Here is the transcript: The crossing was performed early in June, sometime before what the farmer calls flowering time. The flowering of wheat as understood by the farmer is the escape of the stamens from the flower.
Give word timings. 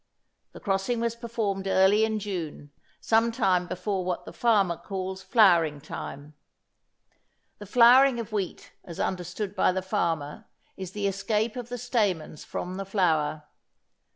The 0.53 0.59
crossing 0.59 0.99
was 0.99 1.15
performed 1.15 1.67
early 1.67 2.03
in 2.05 2.17
June, 2.17 2.71
sometime 2.99 3.67
before 3.67 4.03
what 4.03 4.25
the 4.25 4.33
farmer 4.33 4.75
calls 4.75 5.21
flowering 5.21 5.79
time. 5.79 6.33
The 7.59 7.67
flowering 7.67 8.19
of 8.19 8.31
wheat 8.31 8.71
as 8.83 8.99
understood 8.99 9.53
by 9.55 9.71
the 9.71 9.83
farmer 9.83 10.45
is 10.75 10.93
the 10.93 11.05
escape 11.05 11.55
of 11.55 11.69
the 11.69 11.77
stamens 11.77 12.43
from 12.43 12.77
the 12.77 12.85
flower. 12.85 13.43